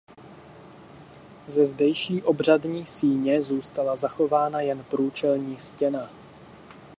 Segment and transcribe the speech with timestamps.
[1.47, 6.09] Ze zdejší obřadní síně zůstala zachována jen průčelní stěna.